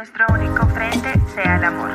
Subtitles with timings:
[0.00, 1.90] nuestro único frente sea el amor.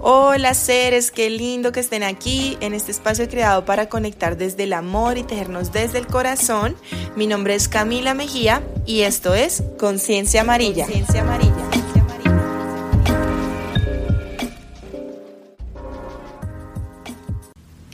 [0.00, 4.72] Hola seres, qué lindo que estén aquí en este espacio creado para conectar desde el
[4.72, 6.74] amor y tejernos desde el corazón.
[7.16, 10.84] Mi nombre es Camila Mejía y esto es Conciencia Amarilla.
[10.84, 11.68] Conciencia Amarilla.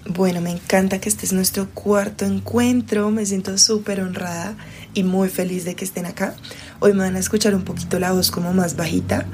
[0.07, 4.55] Bueno, me encanta que este es nuestro cuarto encuentro, me siento súper honrada
[4.95, 6.37] y muy feliz de que estén acá.
[6.87, 9.25] Hoy me van a escuchar un poquito la voz como más bajita,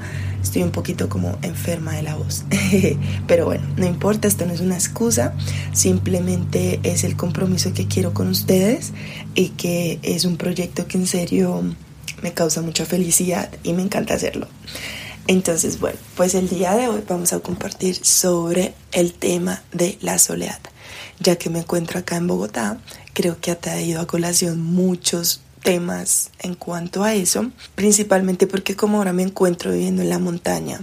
[0.41, 2.45] estoy un poquito como enferma de la voz,
[3.27, 5.33] pero bueno, no importa, esto no es una excusa,
[5.73, 8.93] simplemente es el compromiso que quiero con ustedes
[9.35, 11.61] y que es un proyecto que en serio
[12.21, 14.47] me causa mucha felicidad y me encanta hacerlo.
[15.27, 20.19] Entonces, bueno, pues el día de hoy vamos a compartir sobre el tema de la
[20.19, 20.61] soledad.
[21.19, 22.77] Ya que me encuentro acá en Bogotá,
[23.11, 28.97] creo que ha traído a colación muchos temas en cuanto a eso, principalmente porque como
[28.97, 30.81] ahora me encuentro viviendo en la montaña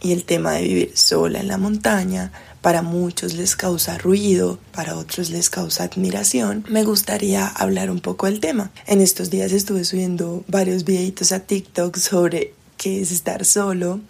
[0.00, 4.96] y el tema de vivir sola en la montaña para muchos les causa ruido, para
[4.96, 8.72] otros les causa admiración, me gustaría hablar un poco del tema.
[8.86, 14.00] En estos días estuve subiendo varios videitos a TikTok sobre qué es estar solo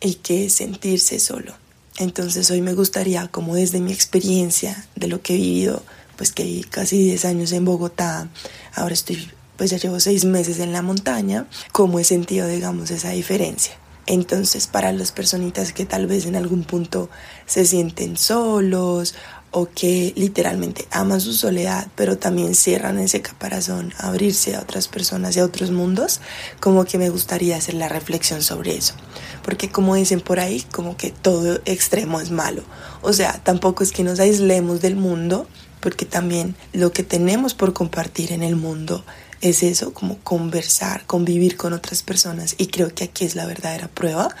[0.00, 1.54] y qué es sentirse solo.
[1.98, 5.82] Entonces hoy me gustaría, como desde mi experiencia de lo que he vivido,
[6.18, 8.28] pues que casi 10 años en Bogotá,
[8.74, 13.10] ahora estoy, pues ya llevo 6 meses en la montaña, cómo he sentido, digamos, esa
[13.10, 13.78] diferencia.
[14.06, 17.08] Entonces, para las personitas que tal vez en algún punto
[17.46, 19.14] se sienten solos
[19.50, 24.88] o que literalmente aman su soledad, pero también cierran ese caparazón a abrirse a otras
[24.88, 26.20] personas y a otros mundos,
[26.58, 28.94] como que me gustaría hacer la reflexión sobre eso.
[29.42, 32.62] Porque como dicen por ahí, como que todo extremo es malo.
[33.02, 35.46] O sea, tampoco es que nos aislemos del mundo,
[35.80, 39.04] porque también lo que tenemos por compartir en el mundo
[39.40, 42.54] es eso, como conversar, convivir con otras personas.
[42.58, 44.34] Y creo que aquí es la verdadera prueba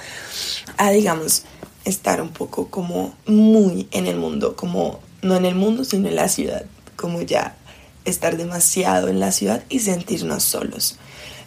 [0.76, 1.44] a, digamos,
[1.84, 6.16] estar un poco como muy en el mundo, como no en el mundo, sino en
[6.16, 6.64] la ciudad,
[6.96, 7.56] como ya
[8.04, 10.96] estar demasiado en la ciudad y sentirnos solos.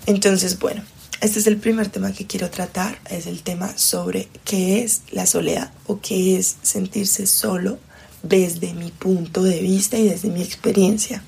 [0.05, 0.83] Entonces, bueno,
[1.21, 5.25] este es el primer tema que quiero tratar, es el tema sobre qué es la
[5.25, 7.77] soledad o qué es sentirse solo
[8.23, 11.23] desde mi punto de vista y desde mi experiencia.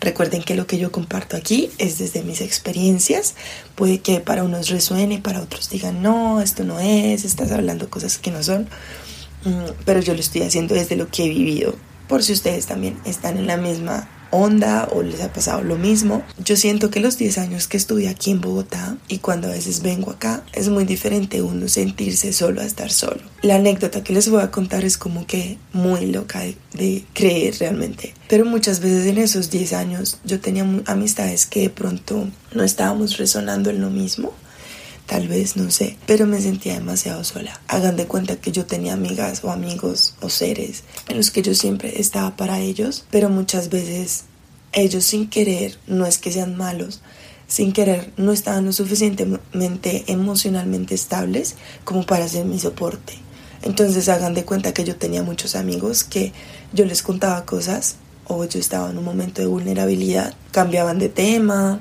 [0.00, 3.34] Recuerden que lo que yo comparto aquí es desde mis experiencias.
[3.74, 8.18] Puede que para unos resuene, para otros digan, no, esto no es, estás hablando cosas
[8.18, 8.68] que no son.
[9.44, 11.74] Mm, pero yo lo estoy haciendo desde lo que he vivido.
[12.08, 16.22] Por si ustedes también están en la misma onda o les ha pasado lo mismo.
[16.44, 19.82] Yo siento que los 10 años que estuve aquí en Bogotá y cuando a veces
[19.82, 23.20] vengo acá es muy diferente uno sentirse solo a estar solo.
[23.42, 26.42] La anécdota que les voy a contar es como que muy loca
[26.72, 28.14] de, creer realmente.
[28.28, 33.16] Pero muchas veces en esos 10 años yo tenía amistades que de pronto no estábamos
[33.18, 34.32] resonando en lo mismo
[35.06, 37.60] tal vez, no sé, pero me sentía demasiado sola.
[37.68, 41.54] Hagan de cuenta que yo tenía amigas o amigos o seres en los que yo
[41.54, 44.24] siempre estaba para ellos, pero muchas veces
[44.72, 47.00] ellos sin querer, no es que sean malos,
[47.46, 53.14] sin querer no estaban lo suficientemente emocionalmente estables como para ser mi soporte.
[53.62, 56.32] Entonces hagan de cuenta que yo tenía muchos amigos que
[56.72, 61.80] yo les contaba cosas o yo estaba en un momento de vulnerabilidad, cambiaban de tema,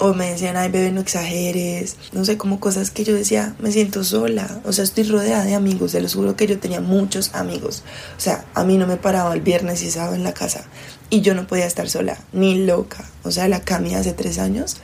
[0.00, 3.70] o me decían, ay bebé, no exageres, no sé, como cosas que yo decía, me
[3.70, 7.34] siento sola, o sea, estoy rodeada de amigos, se los juro que yo tenía muchos
[7.34, 7.84] amigos,
[8.16, 10.64] o sea, a mí no me paraba el viernes y estaba en la casa
[11.10, 14.78] y yo no podía estar sola, ni loca, o sea, la Cami hace tres años,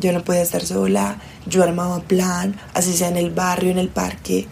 [0.00, 3.88] yo no podía estar sola, yo armaba plan, así sea en el barrio, en el
[3.88, 4.48] parque,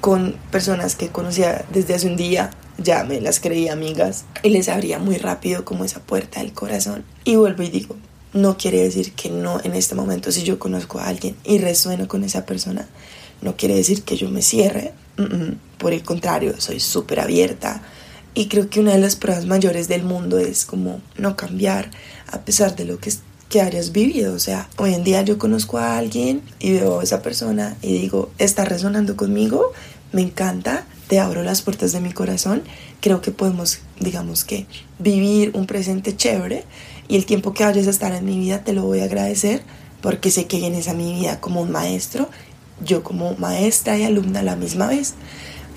[0.00, 4.68] con personas que conocía desde hace un día, ya me las creía amigas y les
[4.68, 7.04] abría muy rápido como esa puerta del corazón.
[7.24, 7.96] Y vuelvo y digo,
[8.36, 12.06] no quiere decir que no en este momento si yo conozco a alguien y resueno
[12.06, 12.86] con esa persona,
[13.40, 14.92] no quiere decir que yo me cierre.
[15.78, 17.82] Por el contrario, soy súper abierta.
[18.34, 21.90] Y creo que una de las pruebas mayores del mundo es como no cambiar
[22.30, 23.10] a pesar de lo que,
[23.48, 24.34] que hayas vivido.
[24.34, 27.98] O sea, hoy en día yo conozco a alguien y veo a esa persona y
[27.98, 29.72] digo, está resonando conmigo,
[30.12, 32.62] me encanta, te abro las puertas de mi corazón.
[33.00, 34.66] Creo que podemos, digamos que,
[34.98, 36.64] vivir un presente chévere
[37.08, 39.62] y el tiempo que vayas a estar en mi vida te lo voy a agradecer
[40.00, 42.28] porque sé que vienes a mi vida como un maestro,
[42.84, 45.14] yo como maestra y alumna a la misma vez.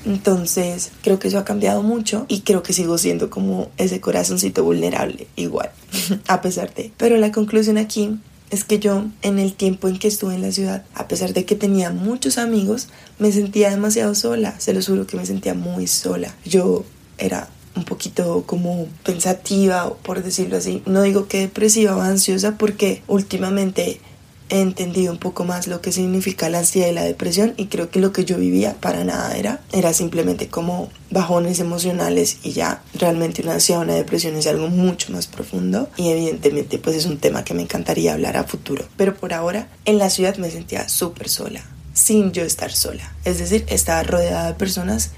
[0.05, 4.63] Entonces creo que eso ha cambiado mucho y creo que sigo siendo como ese corazoncito
[4.63, 5.71] vulnerable igual,
[6.27, 6.91] a pesar de.
[6.97, 8.17] Pero la conclusión aquí
[8.49, 11.45] es que yo en el tiempo en que estuve en la ciudad, a pesar de
[11.45, 12.87] que tenía muchos amigos,
[13.19, 16.33] me sentía demasiado sola, se lo juro que me sentía muy sola.
[16.45, 16.83] Yo
[17.17, 20.81] era un poquito como pensativa, por decirlo así.
[20.85, 24.01] No digo que depresiva o ansiosa porque últimamente
[24.49, 27.89] he entendido un poco más lo que significa la ansiedad y la depresión y creo
[27.89, 32.81] que lo que yo vivía para nada era, era simplemente como bajones emocionales y ya
[32.95, 37.05] realmente una ansiedad o una depresión es algo mucho más profundo y evidentemente pues es
[37.05, 38.85] un tema que me encantaría hablar a futuro.
[38.97, 41.63] Pero por ahora en la ciudad me sentía súper sola,
[41.93, 43.13] sin yo estar sola.
[43.25, 45.11] Es decir, estaba rodeada de personas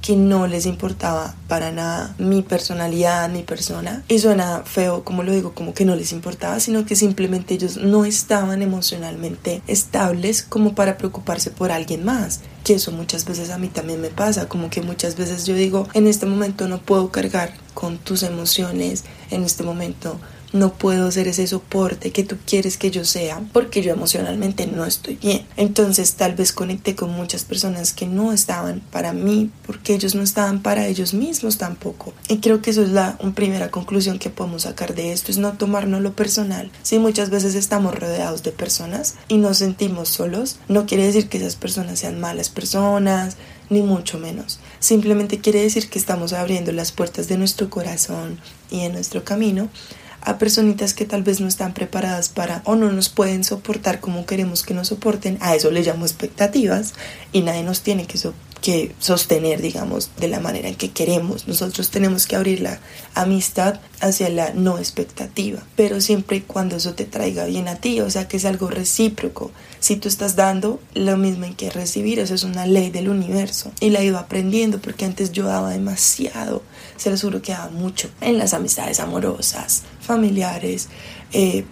[0.00, 4.04] que no les importaba para nada mi personalidad, mi persona.
[4.08, 7.76] Y suena feo, como lo digo, como que no les importaba, sino que simplemente ellos
[7.76, 12.40] no estaban emocionalmente estables como para preocuparse por alguien más.
[12.64, 15.88] Que eso muchas veces a mí también me pasa, como que muchas veces yo digo,
[15.94, 20.18] en este momento no puedo cargar con tus emociones, en este momento
[20.52, 24.84] no puedo ser ese soporte que tú quieres que yo sea porque yo emocionalmente no
[24.84, 25.46] estoy bien.
[25.56, 30.22] Entonces tal vez conecté con muchas personas que no estaban para mí porque ellos no
[30.22, 32.14] estaban para ellos mismos tampoco.
[32.28, 35.52] Y creo que eso es la primera conclusión que podemos sacar de esto, es no
[35.52, 36.70] tomarnos lo personal.
[36.82, 41.38] Si muchas veces estamos rodeados de personas y nos sentimos solos, no quiere decir que
[41.38, 43.36] esas personas sean malas personas,
[43.70, 44.60] ni mucho menos.
[44.80, 48.38] Simplemente quiere decir que estamos abriendo las puertas de nuestro corazón
[48.70, 49.68] y de nuestro camino
[50.28, 54.26] a personitas que tal vez no están preparadas para o no nos pueden soportar como
[54.26, 56.92] queremos que nos soporten, a eso le llamo expectativas
[57.32, 58.18] y nadie nos tiene que,
[58.60, 61.48] que sostener, digamos, de la manera en que queremos.
[61.48, 62.78] Nosotros tenemos que abrir la
[63.14, 68.00] amistad hacia la no expectativa, pero siempre y cuando eso te traiga bien a ti,
[68.00, 69.50] o sea que es algo recíproco.
[69.80, 73.72] Si tú estás dando lo mismo en que recibir, eso es una ley del universo
[73.80, 76.62] y la he ido aprendiendo porque antes yo daba demasiado,
[76.96, 80.88] se lo juro que daba mucho en las amistades amorosas, familiares,
[81.32, 81.64] eh,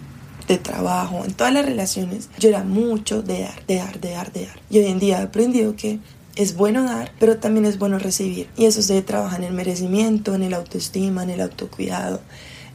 [0.47, 4.31] de trabajo, en todas las relaciones, yo era mucho de dar, de dar, de dar,
[4.31, 4.59] de dar.
[4.69, 5.99] Y hoy en día he aprendido que
[6.37, 8.47] es bueno dar, pero también es bueno recibir.
[8.55, 12.21] Y eso se trabaja en el merecimiento, en el autoestima, en el autocuidado.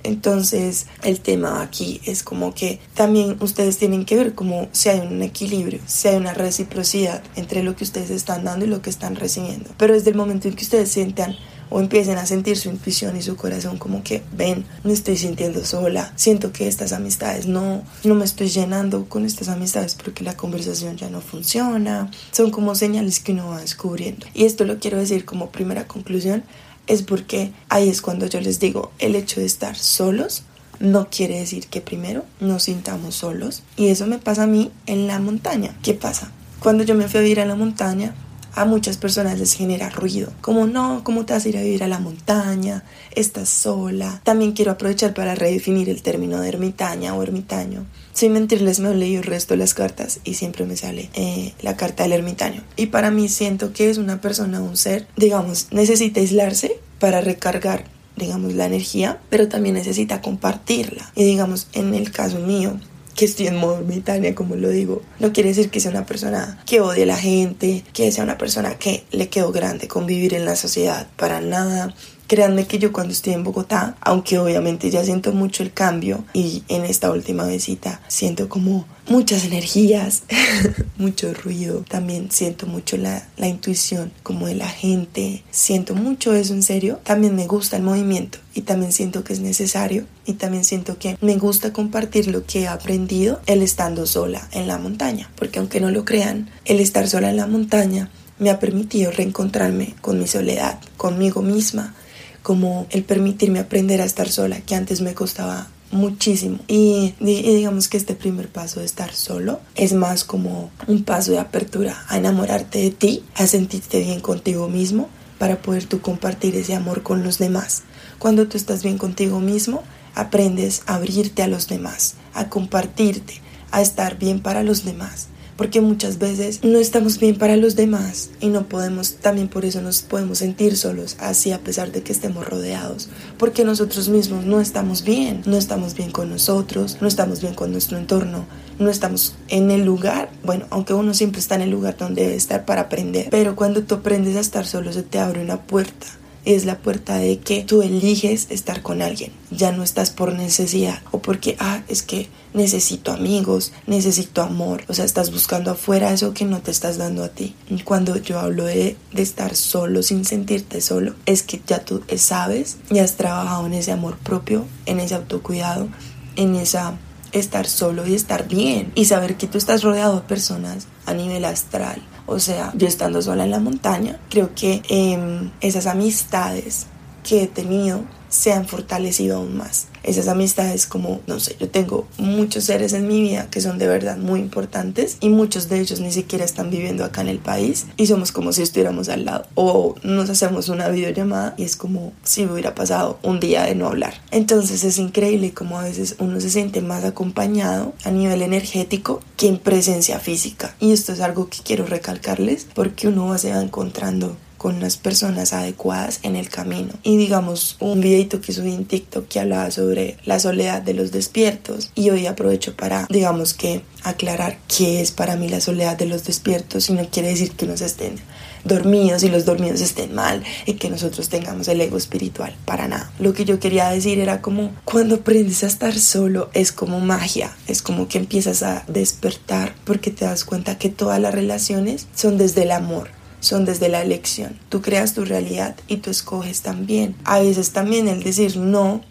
[0.04, 5.00] Entonces el tema aquí es como que también ustedes tienen que ver como si hay
[5.00, 8.90] un equilibrio, si hay una reciprocidad entre lo que ustedes están dando y lo que
[8.90, 9.70] están recibiendo.
[9.78, 11.36] Pero desde el momento en que ustedes sientan
[11.72, 15.64] o empiecen a sentir su intuición y su corazón como que ven, me estoy sintiendo
[15.64, 20.36] sola, siento que estas amistades no, no me estoy llenando con estas amistades porque la
[20.36, 24.26] conversación ya no funciona, son como señales que uno va descubriendo.
[24.34, 26.44] Y esto lo quiero decir como primera conclusión,
[26.86, 30.42] es porque ahí es cuando yo les digo, el hecho de estar solos
[30.78, 33.62] no quiere decir que primero nos sintamos solos.
[33.76, 35.76] Y eso me pasa a mí en la montaña.
[35.82, 36.32] ¿Qué pasa?
[36.60, 38.14] Cuando yo me fui a vivir a la montaña,
[38.54, 40.32] a muchas personas les genera ruido.
[40.40, 42.84] Como no, ¿cómo te vas a ir a vivir a la montaña?
[43.14, 44.20] Estás sola.
[44.25, 47.87] También quiero aprovechar para redefinir el término de ermitaña o ermitaño.
[48.12, 51.54] Sin mentirles, me he leído el resto de las cartas y siempre me sale eh,
[51.62, 52.62] la carta del ermitaño.
[52.76, 57.84] Y para mí siento que es una persona, un ser, digamos, necesita aislarse para recargar
[58.16, 61.10] digamos la energía, pero también necesita compartirla.
[61.14, 62.78] Y digamos, en el caso mío,
[63.14, 65.02] que estoy en modo ermitaña, como lo digo.
[65.18, 68.38] No quiere decir que sea una persona que odie a la gente, que sea una
[68.38, 71.94] persona que le quedó grande convivir en la sociedad, para nada.
[72.32, 76.62] Créanme que yo cuando estoy en Bogotá, aunque obviamente ya siento mucho el cambio y
[76.69, 80.23] en esta última visita siento como muchas energías,
[80.96, 86.55] mucho ruido, también siento mucho la, la intuición como de la gente, siento mucho eso
[86.55, 90.64] en serio, también me gusta el movimiento y también siento que es necesario y también
[90.64, 95.31] siento que me gusta compartir lo que he aprendido el estando sola en la montaña,
[95.36, 98.08] porque aunque no lo crean, el estar sola en la montaña
[98.39, 101.94] me ha permitido reencontrarme con mi soledad, conmigo misma,
[102.43, 106.58] como el permitirme aprender a estar sola, que antes me costaba muchísimo.
[106.67, 111.39] Y, digamos que este primer paso de estar solo es más como un paso de
[111.39, 115.08] apertura a enamorarte de ti, a sentirte bien contigo mismo
[115.39, 117.82] para poder tú compartir ese amor con los demás.
[118.19, 119.82] Cuando tú estás bien contigo mismo,
[120.15, 125.80] aprendes a abrirte a los demás, a compartirte, a estar bien para los demás porque
[125.80, 130.02] muchas veces no estamos bien para los demás y no podemos, también por eso nos
[130.02, 135.04] podemos sentir solos, así a pesar de que estemos rodeados, porque nosotros mismos no estamos
[135.04, 138.46] bien, no estamos bien con nosotros, no estamos bien con nuestro entorno,
[138.78, 142.36] no estamos en el lugar, bueno, aunque uno siempre está en el lugar donde debe
[142.36, 146.06] estar para aprender, pero cuando tú aprendes a estar solo se te abre una puerta
[146.44, 149.32] es la puerta de que tú eliges estar con alguien.
[149.51, 154.84] Ya no estás por necesidad o porque, ah, es que necesito amigos, necesito amor.
[154.89, 157.55] O sea, estás buscando afuera eso que no te estás dando a ti.
[157.84, 162.79] Cuando yo hablo de, de estar solo sin sentirte solo, es que ya tú sabes
[162.91, 165.89] y has trabajado en ese amor propio, en ese autocuidado,
[166.37, 166.99] en esa
[167.32, 171.44] estar solo y estar bien y saber que tú estás rodeado de personas a nivel
[171.44, 172.03] astral.
[172.26, 176.86] O sea, yo estando sola en la montaña, creo que em, esas amistades
[177.22, 179.86] que he tenido se han fortalecido aún más.
[180.02, 183.86] Esas amistades como, no sé, yo tengo muchos seres en mi vida que son de
[183.86, 187.86] verdad muy importantes y muchos de ellos ni siquiera están viviendo acá en el país
[187.96, 189.46] y somos como si estuviéramos al lado.
[189.55, 193.86] O nos hacemos una videollamada y es como si hubiera pasado un día de no
[193.86, 194.14] hablar.
[194.31, 199.48] Entonces es increíble como a veces uno se siente más acompañado a nivel energético que
[199.48, 200.74] en presencia física.
[200.81, 205.52] Y esto es algo que quiero recalcarles porque uno se va encontrando con las personas
[205.52, 206.92] adecuadas en el camino.
[207.02, 211.10] Y digamos, un videito que subí en TikTok que hablaba sobre la soledad de los
[211.10, 211.90] despiertos.
[211.96, 216.22] Y hoy aprovecho para, digamos que, aclarar qué es para mí la soledad de los
[216.22, 218.14] despiertos y no quiere decir que nos estén
[218.62, 223.10] dormidos y los dormidos estén mal y que nosotros tengamos el ego espiritual, para nada.
[223.19, 227.52] Lo que yo quería decir era como cuando aprendes a estar solo es como magia,
[227.66, 232.38] es como que empiezas a despertar porque te das cuenta que todas las relaciones son
[232.38, 234.58] desde el amor son desde la elección.
[234.70, 237.17] Tú creas tu realidad y tú escoges también.
[237.25, 239.03] A veces también el decir no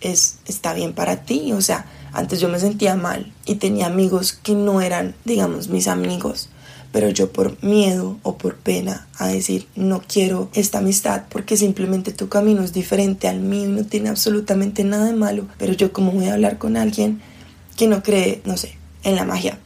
[0.00, 4.32] es está bien para ti, o sea, antes yo me sentía mal y tenía amigos
[4.32, 6.48] que no eran, digamos, mis amigos,
[6.92, 12.12] pero yo por miedo o por pena a decir no quiero esta amistad porque simplemente
[12.12, 15.92] tu camino es diferente al mío y no tiene absolutamente nada de malo, pero yo
[15.92, 17.20] como voy a hablar con alguien
[17.76, 19.58] que no cree, no sé, en la magia,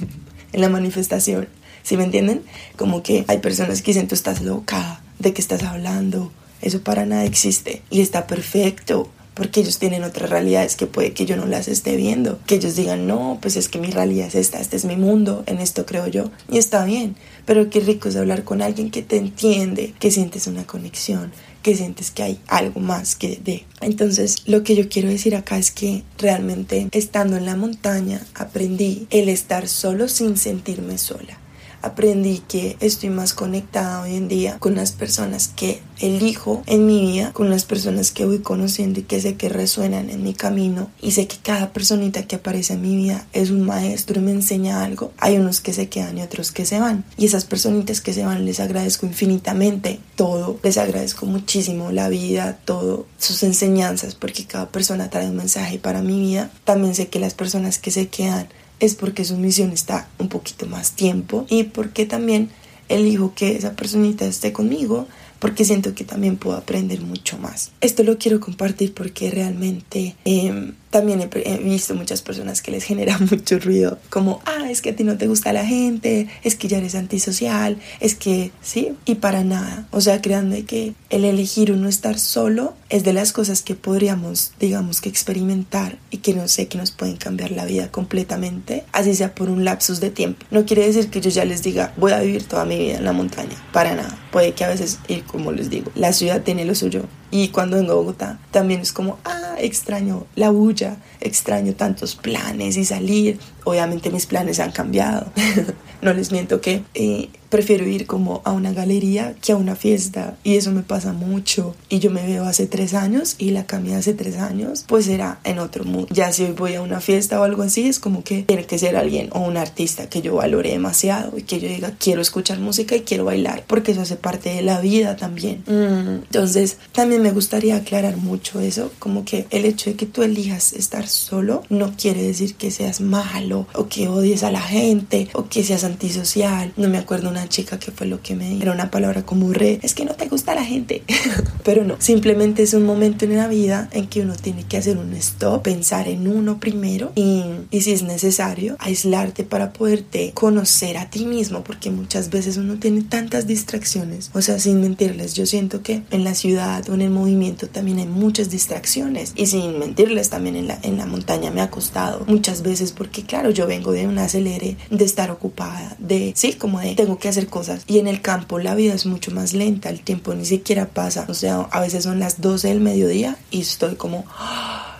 [0.52, 1.48] en la manifestación,
[1.82, 2.42] ¿Sí me entienden?
[2.76, 6.32] Como que hay personas que dicen, tú estás loca, ¿de qué estás hablando?
[6.62, 9.10] Eso para nada existe y está perfecto
[9.40, 12.76] porque ellos tienen otras realidades que puede que yo no las esté viendo, que ellos
[12.76, 15.86] digan, no, pues es que mi realidad es esta, este es mi mundo, en esto
[15.86, 19.94] creo yo, y está bien, pero qué rico es hablar con alguien que te entiende,
[19.98, 21.32] que sientes una conexión,
[21.62, 23.64] que sientes que hay algo más que de.
[23.80, 29.06] Entonces, lo que yo quiero decir acá es que realmente estando en la montaña aprendí
[29.08, 31.39] el estar solo sin sentirme sola
[31.82, 37.00] aprendí que estoy más conectada hoy en día con las personas que elijo en mi
[37.00, 40.90] vida, con las personas que voy conociendo y que sé que resuenan en mi camino
[41.00, 44.32] y sé que cada personita que aparece en mi vida es un maestro y me
[44.32, 45.12] enseña algo.
[45.18, 47.04] Hay unos que se quedan y otros que se van.
[47.16, 52.58] Y esas personitas que se van les agradezco infinitamente todo, les agradezco muchísimo la vida,
[52.64, 56.50] todo, sus enseñanzas, porque cada persona trae un mensaje para mi vida.
[56.64, 58.48] También sé que las personas que se quedan
[58.80, 62.50] es porque su misión está un poquito más tiempo y porque también
[62.88, 65.06] elijo que esa personita esté conmigo
[65.40, 67.72] porque siento que también puedo aprender mucho más.
[67.80, 73.18] Esto lo quiero compartir porque realmente em, también he, visto muchas personas que les genera
[73.30, 76.68] mucho ruido, como, ah, es que a ti no te gusta la gente, es que
[76.68, 79.88] ya eres antisocial, es que, sí, y para nada.
[79.90, 84.52] O sea, créanme que el elegir uno estar solo es de las cosas que podríamos,
[84.58, 89.14] digamos, que experimentar y que no sé, que nos pueden cambiar la vida completamente, así
[89.14, 90.44] sea por un lapsus de tiempo.
[90.50, 93.04] No quiere decir que yo ya les diga, voy a vivir toda mi vida en
[93.04, 94.18] la montaña, para nada.
[94.32, 97.76] Puede que a veces, y como les digo, la ciudad tiene lo suyo, y cuando
[97.76, 103.38] vengo a Bogotá también es como, ah, extraño la bulla, extraño tantos planes y salir.
[103.64, 105.26] Obviamente mis planes han cambiado.
[106.02, 110.36] no les miento que eh, prefiero ir como a una galería que a una fiesta
[110.44, 113.96] y eso me pasa mucho y yo me veo hace tres años y la cambié
[113.96, 117.40] hace tres años pues era en otro mundo ya si hoy voy a una fiesta
[117.40, 120.36] o algo así es como que tiene que ser alguien o un artista que yo
[120.36, 124.16] valore demasiado y que yo diga quiero escuchar música y quiero bailar porque eso hace
[124.16, 129.46] parte de la vida también mm, entonces también me gustaría aclarar mucho eso como que
[129.50, 133.88] el hecho de que tú elijas estar solo no quiere decir que seas malo o
[133.88, 137.90] que odies a la gente o que seas antisocial no me acuerdo una chica que
[137.90, 138.62] fue lo que me dijo.
[138.62, 141.02] Era una palabra como re, es que no te gusta la gente.
[141.64, 144.98] Pero no, simplemente es un momento en la vida en que uno tiene que hacer
[144.98, 150.96] un stop, pensar en uno primero y, y si es necesario, aislarte para poderte conocer
[150.96, 154.30] a ti mismo, porque muchas veces uno tiene tantas distracciones.
[154.32, 157.98] O sea, sin mentirles, yo siento que en la ciudad o en el movimiento también
[157.98, 159.32] hay muchas distracciones.
[159.36, 163.24] Y sin mentirles, también en la, en la montaña me ha costado muchas veces porque,
[163.24, 167.28] claro, yo vengo de un acelere, de estar ocupada, de, sí, como de tengo que
[167.28, 167.82] hacer cosas.
[167.86, 171.26] Y en el campo la vida es mucho más lenta, el tiempo ni siquiera pasa.
[171.28, 174.24] O sea, a veces son las 12 del mediodía y estoy como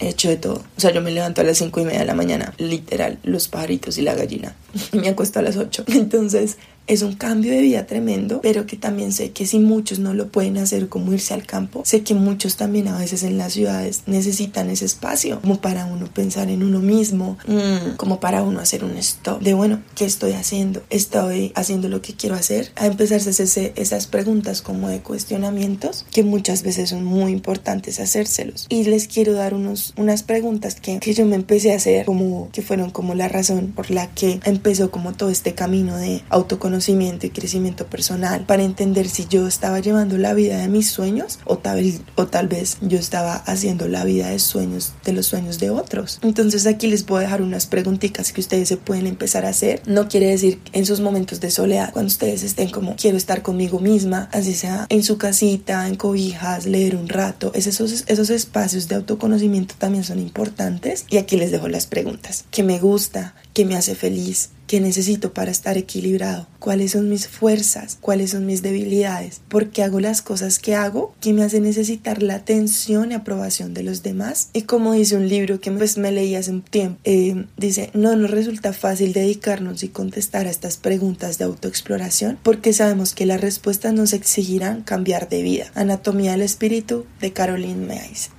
[0.01, 0.07] ¡ah!
[0.07, 0.63] hecho de todo.
[0.77, 3.49] O sea, yo me levanto a las 5 y media de la mañana, literal, los
[3.49, 4.55] pajaritos y la gallina.
[4.93, 5.85] Me acuesto a las 8.
[5.89, 6.57] Entonces,
[6.91, 10.27] es un cambio de vida tremendo, pero que también sé que si muchos no lo
[10.27, 14.03] pueden hacer como irse al campo, sé que muchos también a veces en las ciudades
[14.07, 18.83] necesitan ese espacio como para uno pensar en uno mismo, mm, como para uno hacer
[18.83, 20.83] un stop de bueno, ¿qué estoy haciendo?
[20.91, 22.73] ¿Estoy haciendo lo que quiero hacer?
[22.75, 28.67] A empezarse ese, esas preguntas como de cuestionamientos que muchas veces son muy importantes hacérselos.
[28.69, 32.51] Y les quiero dar unos, unas preguntas que, que yo me empecé a hacer como
[32.53, 37.27] que fueron como la razón por la que empezó como todo este camino de autoconocimiento
[37.27, 41.59] y crecimiento personal para entender si yo estaba llevando la vida de mis sueños o
[41.59, 41.83] tal,
[42.17, 46.19] o tal vez yo estaba haciendo la vida de sueños de los sueños de otros.
[46.23, 49.83] Entonces aquí les voy a dejar unas preguntitas que ustedes se pueden empezar a hacer.
[49.87, 53.81] No quiere decir en sus momentos de soledad, cuando ustedes estén como quiero estar conmigo
[53.81, 58.97] misma, así sea en su casita, en cobijas, leer un rato, esos, esos espacios de
[58.97, 61.07] autoconocimiento también son importantes.
[61.09, 62.45] Y aquí les dejo las preguntas.
[62.53, 63.35] ¿Qué me gusta?
[63.53, 64.51] ¿Qué me hace feliz?
[64.71, 66.47] ¿Qué necesito para estar equilibrado?
[66.61, 67.99] ¿Cuáles son mis fuerzas?
[68.01, 69.41] ¿Cuáles son mis debilidades?
[69.49, 71.13] ¿Por qué hago las cosas que hago?
[71.21, 74.51] ¿Qué me hace necesitar la atención y aprobación de los demás?
[74.53, 78.15] Y como dice un libro que pues, me leí hace un tiempo, eh, dice, no
[78.15, 83.41] nos resulta fácil dedicarnos y contestar a estas preguntas de autoexploración porque sabemos que las
[83.41, 85.73] respuestas nos exigirán cambiar de vida.
[85.75, 87.89] Anatomía del espíritu de Caroline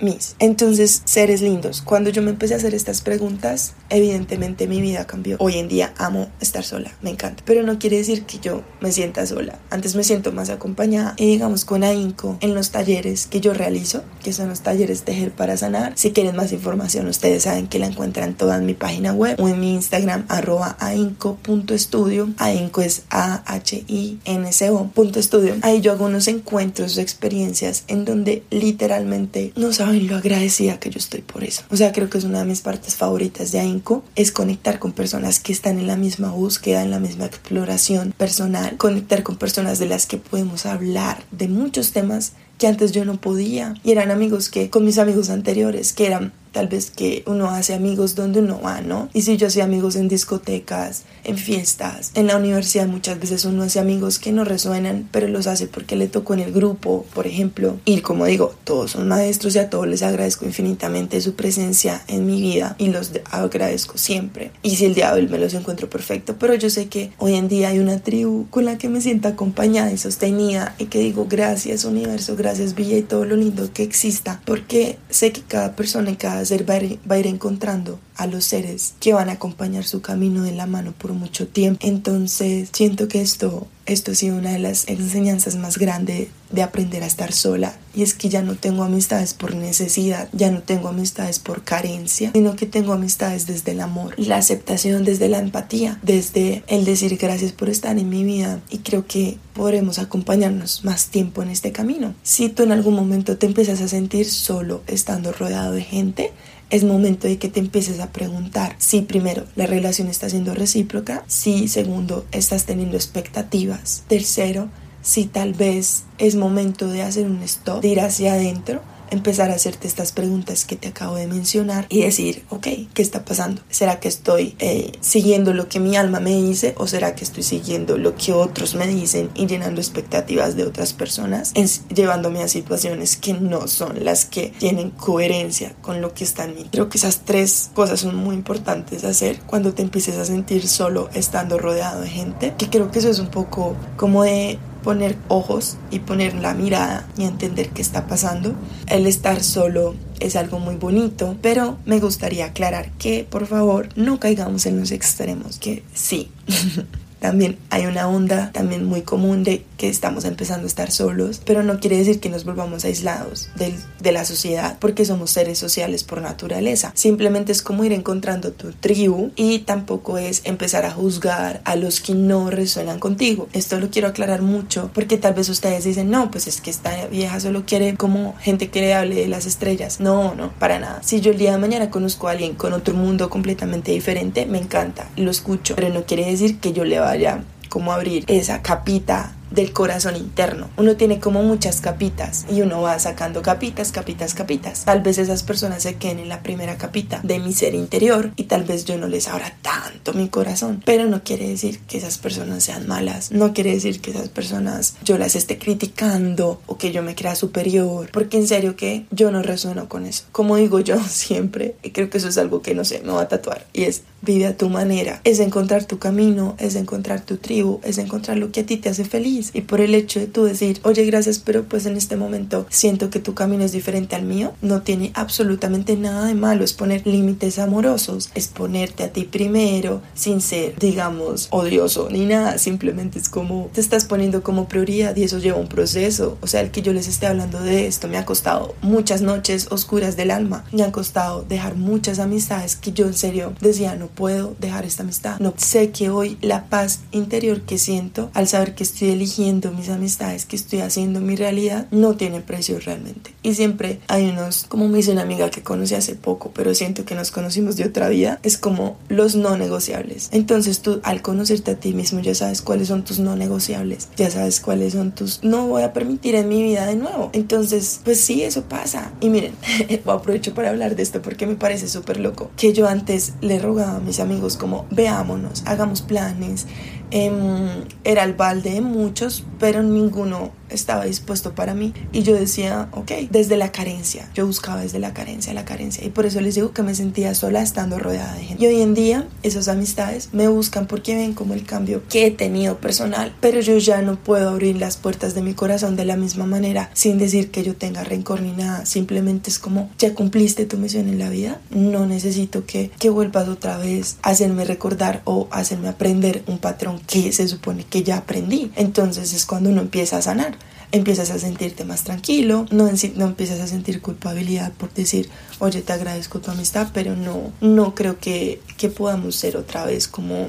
[0.00, 0.34] Miss.
[0.38, 5.36] Entonces, seres lindos, cuando yo me empecé a hacer estas preguntas, evidentemente mi vida cambió.
[5.40, 7.42] Hoy en día amo estar sola, me encanta.
[7.46, 9.58] Pero no quiere decir que yo me sienta sola.
[9.70, 14.04] Antes me siento más acompañada y digamos con AINCO en los talleres que yo realizo,
[14.22, 15.92] que son los talleres Tejer para Sanar.
[15.96, 19.48] Si quieren más información, ustedes saben que la encuentran toda en mi página web o
[19.48, 22.30] en mi Instagram arroba ainco.estudio.
[22.38, 25.56] AINCO es A-H-I-N-C-O punto estudio.
[25.62, 30.90] Ahí yo hago unos encuentros de experiencias en donde literalmente no saben lo agradecida que
[30.90, 31.62] yo estoy por eso.
[31.70, 34.91] O sea, creo que es una de mis partes favoritas de AINCO, es conectar con
[34.92, 39.78] personas que están en la misma búsqueda, en la misma exploración personal, conectar con personas
[39.78, 43.74] de las que podemos hablar de muchos temas que antes yo no podía.
[43.82, 47.74] Y eran amigos que, con mis amigos anteriores, que eran tal vez que uno hace
[47.74, 49.08] amigos donde uno va, ¿no?
[49.12, 53.62] Y si yo hacía amigos en discotecas, en fiestas, en la universidad muchas veces uno
[53.62, 57.26] hace amigos que no resuenan, pero los hace porque le tocó en el grupo, por
[57.26, 57.78] ejemplo.
[57.84, 62.26] Y como digo, todos son maestros y a todos les agradezco infinitamente su presencia en
[62.26, 64.50] mi vida y los agradezco siempre.
[64.62, 67.68] Y si el diablo me los encuentro perfecto, pero yo sé que hoy en día
[67.68, 71.84] hay una tribu con la que me siento acompañada y sostenida y que digo gracias
[71.84, 76.16] universo, gracias Villa y todo lo lindo que exista, porque sé que cada persona y
[76.16, 80.52] cada va a, ir, encontrando a los seres que van a acompañar su camino de
[80.52, 81.86] la mano por mucho tiempo.
[81.86, 87.02] Entonces siento que esto, esto ha sido una de las enseñanzas más grandes de aprender
[87.02, 87.74] a estar sola.
[87.94, 92.30] Y es que ya no tengo amistades por necesidad, ya no tengo amistades por carencia,
[92.32, 97.16] sino que tengo amistades desde el amor la aceptación, desde la empatía, desde el decir
[97.16, 98.60] gracias por estar en mi vida.
[98.70, 102.14] Y creo que podremos acompañarnos más tiempo en este camino.
[102.22, 106.32] Si tú en algún momento te empiezas a sentir solo estando rodeado de gente,
[106.72, 111.22] es momento de que te empieces a preguntar si primero la relación está siendo recíproca,
[111.26, 114.68] si segundo estás teniendo expectativas, tercero
[115.02, 118.80] si tal vez es momento de hacer un stop, de ir hacia adentro
[119.12, 123.24] empezar a hacerte estas preguntas que te acabo de mencionar y decir, ok, ¿qué está
[123.24, 123.62] pasando?
[123.68, 127.42] ¿Será que estoy eh, siguiendo lo que mi alma me dice o será que estoy
[127.42, 131.52] siguiendo lo que otros me dicen y llenando expectativas de otras personas,
[131.94, 136.54] llevándome a situaciones que no son las que tienen coherencia con lo que está en
[136.54, 136.68] mí?
[136.72, 140.66] Creo que esas tres cosas son muy importantes de hacer cuando te empieces a sentir
[140.66, 145.16] solo estando rodeado de gente, que creo que eso es un poco como de poner
[145.28, 148.54] ojos y poner la mirada y entender qué está pasando.
[148.86, 154.20] El estar solo es algo muy bonito, pero me gustaría aclarar que por favor no
[154.20, 156.30] caigamos en los extremos, que sí.
[157.22, 161.62] también hay una onda también muy común de que estamos empezando a estar solos, pero
[161.62, 166.20] no quiere decir que nos volvamos aislados de la sociedad porque somos seres sociales por
[166.20, 166.90] naturaleza.
[166.94, 172.00] Simplemente es como ir encontrando tu tribu y tampoco es empezar a juzgar a los
[172.00, 173.48] que no resuenan contigo.
[173.52, 177.06] Esto lo quiero aclarar mucho porque tal vez ustedes dicen, no, pues es que esta
[177.06, 180.00] vieja solo quiere como gente que le hable de las estrellas.
[180.00, 181.00] No, no, para nada.
[181.04, 184.58] Si yo el día de mañana conozco a alguien con otro mundo completamente diferente, me
[184.58, 189.34] encanta, lo escucho, pero no quiere decir que yo le vaya como abrir esa capita
[189.50, 190.70] del corazón interno.
[190.76, 194.84] Uno tiene como muchas capitas y uno va sacando capitas, capitas, capitas.
[194.84, 198.44] Tal vez esas personas se queden en la primera capita de mi ser interior y
[198.44, 202.16] tal vez yo no les abra tanto mi corazón, pero no quiere decir que esas
[202.16, 206.92] personas sean malas, no quiere decir que esas personas yo las esté criticando o que
[206.92, 210.24] yo me crea superior, porque en serio que yo no resueno con eso.
[210.32, 213.22] Como digo yo siempre, y creo que eso es algo que no sé, me va
[213.22, 217.36] a tatuar y es vive a tu manera, es encontrar tu camino, es encontrar tu
[217.36, 219.50] tribu, es encontrar lo que a ti te hace feliz.
[219.52, 223.10] Y por el hecho de tú decir, oye, gracias, pero pues en este momento siento
[223.10, 227.06] que tu camino es diferente al mío, no tiene absolutamente nada de malo, es poner
[227.06, 233.28] límites amorosos, es ponerte a ti primero sin ser, digamos, odioso ni nada, simplemente es
[233.28, 236.82] como te estás poniendo como prioridad y eso lleva un proceso, o sea, el que
[236.82, 240.82] yo les esté hablando de esto me ha costado muchas noches oscuras del alma, me
[240.82, 245.38] ha costado dejar muchas amistades que yo en serio decía no puedo dejar esta amistad.
[245.40, 249.88] No sé que hoy la paz interior que siento al saber que estoy eligiendo mis
[249.88, 253.34] amistades, que estoy haciendo mi realidad, no tiene precio realmente.
[253.42, 257.04] Y siempre hay unos, como me dice una amiga que conocí hace poco, pero siento
[257.04, 260.28] que nos conocimos de otra vida, es como los no negociables.
[260.32, 264.30] Entonces tú al conocerte a ti mismo ya sabes cuáles son tus no negociables, ya
[264.30, 267.30] sabes cuáles son tus no voy a permitir en mi vida de nuevo.
[267.32, 269.12] Entonces, pues sí, eso pasa.
[269.20, 269.54] Y miren,
[270.06, 273.98] aprovecho para hablar de esto porque me parece súper loco, que yo antes le rogaba
[274.02, 276.66] mis amigos como veámonos, hagamos planes,
[277.12, 281.92] era el balde de muchos, pero ninguno estaba dispuesto para mí.
[282.12, 286.04] Y yo decía, ok, desde la carencia, yo buscaba desde la carencia, la carencia.
[286.04, 288.64] Y por eso les digo que me sentía sola estando rodeada de gente.
[288.64, 292.30] Y hoy en día esas amistades me buscan porque ven como el cambio que he
[292.30, 296.16] tenido personal, pero yo ya no puedo abrir las puertas de mi corazón de la
[296.16, 298.86] misma manera sin decir que yo tenga rencor ni nada.
[298.86, 303.48] Simplemente es como, ya cumpliste tu misión en la vida, no necesito que, que vuelvas
[303.48, 308.18] otra vez a hacerme recordar o hacerme aprender un patrón que se supone que ya
[308.18, 308.70] aprendí.
[308.76, 310.56] Entonces es cuando uno empieza a sanar.
[310.90, 315.94] Empiezas a sentirte más tranquilo, no, no empiezas a sentir culpabilidad por decir, oye, te
[315.94, 320.48] agradezco tu amistad, pero no, no creo que, que podamos ser otra vez como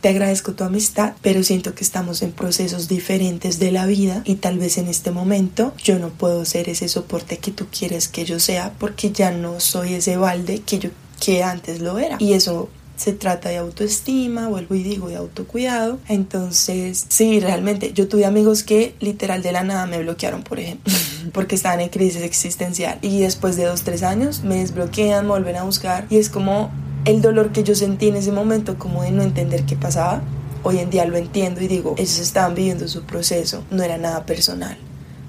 [0.00, 4.36] te agradezco tu amistad, pero siento que estamos en procesos diferentes de la vida y
[4.36, 8.24] tal vez en este momento yo no puedo ser ese soporte que tú quieres que
[8.24, 12.16] yo sea porque ya no soy ese balde que yo que antes lo era.
[12.20, 15.98] Y eso se trata de autoestima, vuelvo y digo, de autocuidado.
[16.08, 20.92] Entonces, sí, realmente, yo tuve amigos que literal de la nada me bloquearon, por ejemplo,
[21.32, 22.98] porque estaban en crisis existencial.
[23.02, 26.06] Y después de dos, tres años me desbloquean, me vuelven a buscar.
[26.10, 26.70] Y es como
[27.04, 30.22] el dolor que yo sentí en ese momento, como de no entender qué pasaba.
[30.62, 34.24] Hoy en día lo entiendo y digo, ellos estaban viviendo su proceso, no era nada
[34.24, 34.78] personal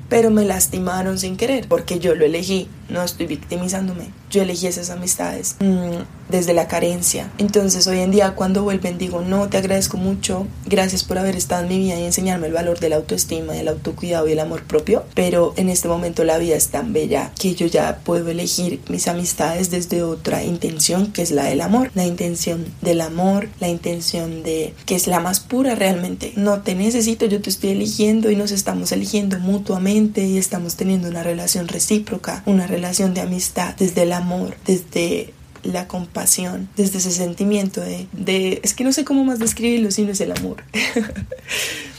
[0.10, 4.90] pero me lastimaron sin querer, porque yo lo elegí, no estoy victimizándome, yo elegí esas
[4.90, 7.32] amistades mm, desde la carencia.
[7.38, 11.64] Entonces hoy en día cuando vuelven digo, no, te agradezco mucho, gracias por haber estado
[11.64, 14.64] en mi vida y enseñarme el valor de la autoestima, del autocuidado y el amor
[14.64, 18.82] propio, pero en este momento la vida es tan bella que yo ya puedo elegir
[18.90, 23.70] mis amistades desde otra intención, que es la del amor, la intención del amor, la
[23.70, 26.34] intención de que es la más pura realmente.
[26.36, 31.08] No te necesito, yo te estoy eligiendo y nos estamos eligiendo mutuamente y estamos teniendo
[31.08, 34.25] una relación recíproca, una relación de amistad desde el amor,
[34.66, 35.34] desde
[35.64, 40.04] la compasión, desde ese sentimiento de, de es que no sé cómo más describirlo si
[40.04, 40.64] no es el amor.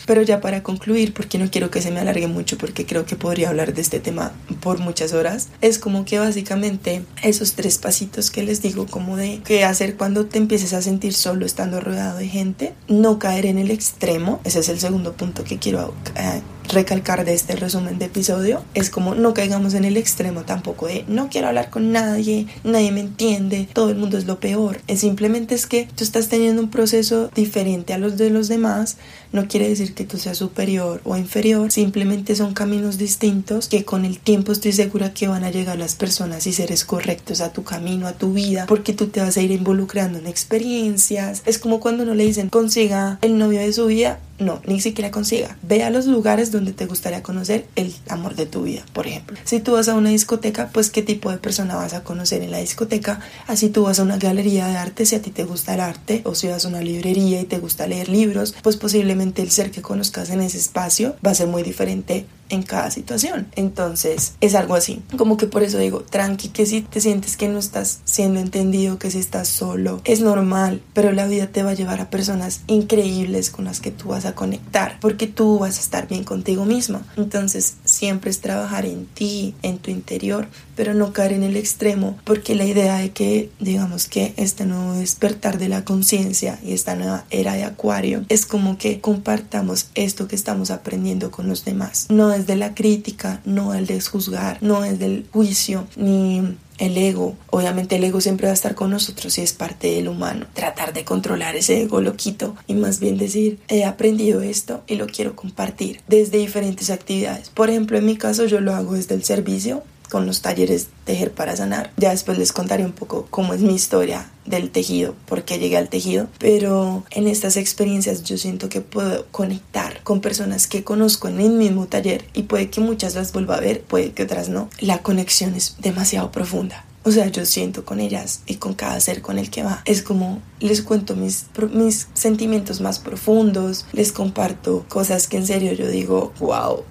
[0.06, 3.16] Pero ya para concluir, porque no quiero que se me alargue mucho, porque creo que
[3.16, 8.30] podría hablar de este tema por muchas horas, es como que básicamente esos tres pasitos
[8.30, 12.18] que les digo, como de qué hacer cuando te empieces a sentir solo estando rodeado
[12.18, 16.40] de gente, no caer en el extremo, ese es el segundo punto que quiero eh,
[16.68, 21.04] recalcar de este resumen de episodio es como no caigamos en el extremo tampoco de
[21.08, 24.80] no quiero hablar con nadie, nadie me entiende, todo el mundo es lo peor.
[24.86, 28.96] Es simplemente es que tú estás teniendo un proceso diferente a los de los demás,
[29.32, 34.04] no quiere decir que tú seas superior o inferior, simplemente son caminos distintos que con
[34.04, 37.64] el tiempo estoy segura que van a llegar las personas y seres correctos a tu
[37.64, 41.42] camino, a tu vida, porque tú te vas a ir involucrando en experiencias.
[41.46, 45.10] Es como cuando no le dicen consiga el novio de su vida, no, ni siquiera
[45.10, 45.56] consiga.
[45.62, 49.36] Ve a los lugares donde te gustaría conocer el amor de tu vida, por ejemplo.
[49.44, 52.50] Si tú vas a una discoteca, pues qué tipo de persona vas a conocer en
[52.50, 53.20] la discoteca.
[53.46, 56.22] Así tú vas a una galería de arte, si a ti te gusta el arte,
[56.24, 59.70] o si vas a una librería y te gusta leer libros, pues posiblemente el ser
[59.70, 63.48] que conozcas en ese espacio va a ser muy diferente en cada situación.
[63.56, 65.02] Entonces es algo así.
[65.16, 68.98] Como que por eso digo, tranqui, que si te sientes que no estás siendo entendido,
[68.98, 72.60] que si estás solo, es normal, pero la vida te va a llevar a personas
[72.66, 76.64] increíbles con las que tú vas a conectar, porque tú vas a estar bien contigo
[76.64, 77.02] misma.
[77.16, 82.18] Entonces siempre es trabajar en ti, en tu interior, pero no caer en el extremo,
[82.24, 86.94] porque la idea de que, digamos que este nuevo despertar de la conciencia y esta
[86.94, 92.06] nueva era de acuario es como que compartamos esto que estamos aprendiendo con los demás.
[92.10, 96.96] No es de la crítica, no el de juzgar, no es del juicio, ni el
[96.96, 100.46] ego, obviamente el ego siempre va a estar con nosotros y es parte del humano.
[100.54, 105.06] Tratar de controlar ese ego loquito y más bien decir, he aprendido esto y lo
[105.06, 107.48] quiero compartir desde diferentes actividades.
[107.50, 111.32] Por ejemplo, en mi caso yo lo hago desde el servicio, con los talleres Tejer
[111.32, 111.92] para Sanar.
[111.96, 115.76] Ya después les contaré un poco cómo es mi historia del tejido, por qué llegué
[115.76, 121.28] al tejido, pero en estas experiencias yo siento que puedo conectar con personas que conozco
[121.28, 124.48] en el mismo taller y puede que muchas las vuelva a ver, puede que otras
[124.48, 124.68] no.
[124.80, 126.84] La conexión es demasiado profunda.
[127.06, 129.80] O sea, yo siento con ellas y con cada ser con el que va.
[129.84, 135.72] Es como les cuento mis, mis sentimientos más profundos, les comparto cosas que en serio
[135.72, 136.84] yo digo, wow.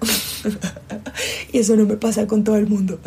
[1.52, 3.00] y eso no me pasa con todo el mundo.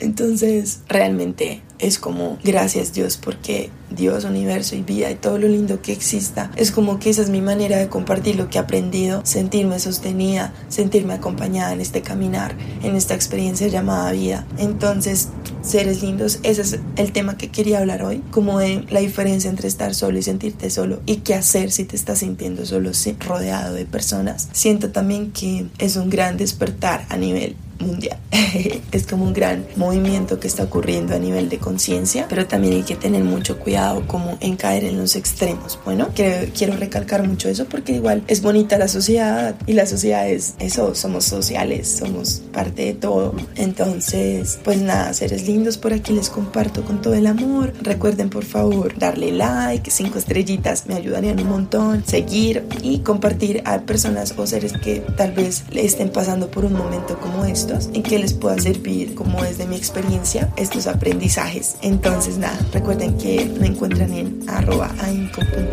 [0.00, 5.82] Entonces, realmente es como gracias Dios porque Dios, universo y vida y todo lo lindo
[5.82, 6.50] que exista.
[6.56, 10.52] Es como que esa es mi manera de compartir lo que he aprendido, sentirme sostenida,
[10.68, 14.46] sentirme acompañada en este caminar, en esta experiencia llamada vida.
[14.58, 15.28] Entonces,
[15.62, 19.68] seres lindos, ese es el tema que quería hablar hoy, como de la diferencia entre
[19.68, 23.84] estar solo y sentirte solo y qué hacer si te estás sintiendo solo rodeado de
[23.84, 24.48] personas.
[24.50, 28.18] Siento también que es un gran despertar a nivel mundial.
[28.92, 32.82] es como un gran movimiento que está ocurriendo a nivel de conciencia, pero también hay
[32.82, 35.78] que tener mucho cuidado como en caer en los extremos.
[35.84, 40.54] Bueno, quiero, recalcar mucho eso porque igual es bonita la sociedad y la sociedad es
[40.58, 43.34] eso, somos sociales, somos parte de todo.
[43.56, 47.72] Entonces, pues nada, seres lindos, por aquí les comparto con todo el amor.
[47.82, 53.80] Recuerden por favor darle like, cinco estrellitas me ayudarían un montón, seguir y compartir a
[53.80, 58.02] personas o seres que tal vez le estén pasando por un momento como esto en
[58.02, 61.76] que les pueda servir, como desde mi experiencia, estos aprendizajes.
[61.82, 64.90] Entonces, nada, recuerden que me encuentran en arroba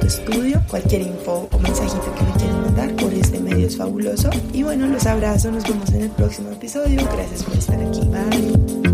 [0.05, 4.29] estudio Cualquier info o mensajito que me quieran mandar por este medio es fabuloso.
[4.53, 7.01] Y bueno, los abrazo, nos vemos en el próximo episodio.
[7.13, 8.01] Gracias por estar aquí.
[8.01, 8.88] Bye.